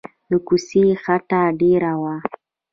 [0.29, 2.15] د کوڅې خټه ډېره وه.